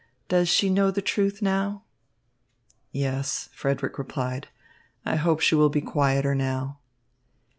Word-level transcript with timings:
"Does 0.29 0.49
she 0.49 0.71
know 0.71 0.89
the 0.89 0.99
truth 1.03 1.43
now?" 1.43 1.83
"Yes," 2.91 3.49
Frederick 3.53 3.99
replied. 3.99 4.47
"I 5.05 5.15
hope 5.15 5.41
she 5.41 5.53
will 5.53 5.69
be 5.69 5.81
quieter 5.81 6.33
now." 6.33 6.79